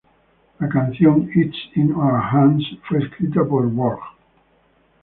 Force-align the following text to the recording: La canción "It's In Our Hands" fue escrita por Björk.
La 0.59 0.67
canción 0.67 1.29
"It's 1.35 1.55
In 1.75 1.91
Our 1.93 2.19
Hands" 2.31 2.63
fue 2.89 3.03
escrita 3.03 3.45
por 3.45 3.69
Björk. 3.71 3.99